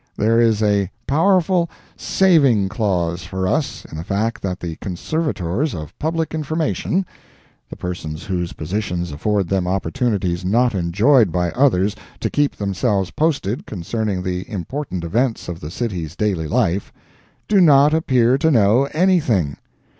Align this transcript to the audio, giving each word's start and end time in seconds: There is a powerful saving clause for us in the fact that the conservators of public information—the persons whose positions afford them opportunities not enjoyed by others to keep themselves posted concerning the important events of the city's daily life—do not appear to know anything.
There 0.17 0.41
is 0.41 0.63
a 0.63 0.89
powerful 1.05 1.69
saving 1.95 2.69
clause 2.69 3.21
for 3.23 3.47
us 3.47 3.85
in 3.85 3.97
the 3.99 4.03
fact 4.03 4.41
that 4.41 4.59
the 4.59 4.75
conservators 4.77 5.75
of 5.75 5.93
public 5.99 6.33
information—the 6.33 7.75
persons 7.75 8.23
whose 8.23 8.53
positions 8.53 9.11
afford 9.11 9.47
them 9.47 9.67
opportunities 9.67 10.43
not 10.43 10.73
enjoyed 10.73 11.31
by 11.31 11.51
others 11.51 11.95
to 12.19 12.31
keep 12.31 12.55
themselves 12.55 13.11
posted 13.11 13.67
concerning 13.67 14.23
the 14.23 14.49
important 14.49 15.03
events 15.03 15.47
of 15.47 15.59
the 15.59 15.69
city's 15.69 16.15
daily 16.15 16.47
life—do 16.47 17.61
not 17.61 17.93
appear 17.93 18.39
to 18.39 18.49
know 18.49 18.85
anything. 18.93 19.57